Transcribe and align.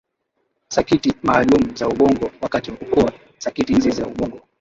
sakiti 0.67 1.13
maalum 1.23 1.75
za 1.75 1.87
ubongo 1.89 2.31
wakati 2.41 2.71
wa 2.71 2.77
kukua 2.77 3.11
Sakiti 3.37 3.73
hizi 3.73 3.91
za 3.91 4.07
ubongo 4.07 4.41